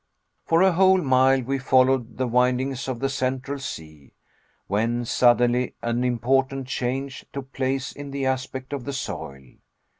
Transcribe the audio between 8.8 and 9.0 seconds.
the